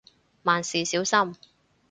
[0.41, 1.35] 萬事小心